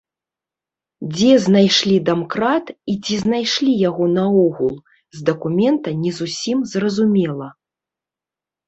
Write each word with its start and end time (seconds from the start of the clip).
Дзе 1.15 1.33
знайшлі 1.45 1.97
дамкрат 2.07 2.73
і 2.93 2.95
ці 3.03 3.19
знайшлі 3.25 3.71
яго 3.89 4.05
наогул, 4.17 4.75
з 5.19 5.23
дакумента 5.29 5.89
не 6.03 6.11
зусім 6.23 6.57
зразумела. 6.75 7.47